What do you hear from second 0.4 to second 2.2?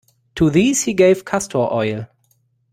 these he gave castor oil.